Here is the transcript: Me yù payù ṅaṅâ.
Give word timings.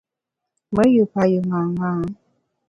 Me 0.75 0.83
yù 0.95 1.03
payù 1.13 1.39
ṅaṅâ. 1.51 1.91